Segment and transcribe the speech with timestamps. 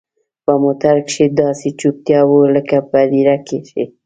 [0.45, 3.83] په موټر کښې داسې چوپتيا وه لكه په هديره کښې.